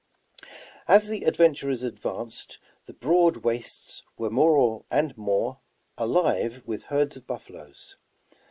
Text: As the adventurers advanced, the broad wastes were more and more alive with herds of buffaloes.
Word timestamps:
As 0.87 1.09
the 1.09 1.25
adventurers 1.25 1.83
advanced, 1.83 2.57
the 2.87 2.93
broad 2.93 3.43
wastes 3.45 4.01
were 4.17 4.31
more 4.31 4.83
and 4.89 5.15
more 5.15 5.59
alive 5.95 6.63
with 6.65 6.85
herds 6.85 7.17
of 7.17 7.27
buffaloes. 7.27 7.97